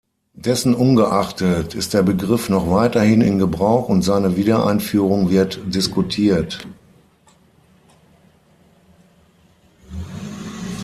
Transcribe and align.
Dessen 0.33 0.73
ungeachtet 0.73 1.75
ist 1.75 1.93
der 1.93 2.01
Begriff 2.01 2.49
noch 2.49 2.71
weiterhin 2.71 3.21
in 3.21 3.37
Gebrauch 3.37 3.87
und 3.87 4.01
seine 4.01 4.35
Wiedereinführung 4.35 5.29
wird 5.29 5.59
diskutiert. 5.67 6.65